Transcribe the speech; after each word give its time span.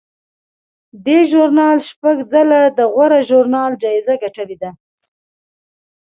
دې 1.05 1.19
ژورنال 1.31 1.77
شپږ 1.89 2.17
ځله 2.31 2.61
د 2.77 2.79
غوره 2.93 3.19
ژورنال 3.29 3.71
جایزه 3.83 4.13
ګټلې 4.23 4.57
ده. 4.63 4.71